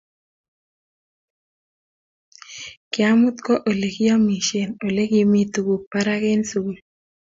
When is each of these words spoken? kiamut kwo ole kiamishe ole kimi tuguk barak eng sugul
kiamut 2.91 3.35
kwo 3.45 3.53
ole 3.69 3.87
kiamishe 3.95 4.61
ole 4.85 5.03
kimi 5.11 5.41
tuguk 5.53 5.81
barak 5.91 6.23
eng 6.31 6.45
sugul 6.51 6.77